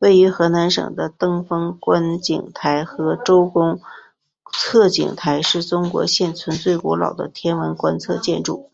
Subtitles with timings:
[0.00, 3.80] 位于河南省的登封观星台和周公
[4.52, 8.72] 测景台是中国现存最古老的天文观测建筑。